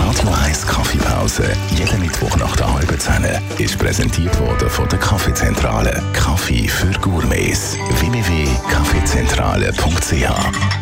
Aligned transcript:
Radio 0.00 0.30
1 0.44 0.66
Kaffeepause, 0.66 1.52
jeden 1.76 2.00
Mittwoch 2.00 2.34
nach 2.36 2.56
der 2.56 2.72
halben 2.72 2.98
Zehn, 2.98 3.26
ist 3.58 3.78
präsentiert 3.78 4.40
worden 4.40 4.70
von 4.70 4.88
der 4.88 4.98
Kaffeezentrale. 4.98 6.02
Kaffee 6.12 6.66
für 6.68 6.90
Gourmets. 7.00 7.76
www.kaffeezentrale.ch 8.00 10.81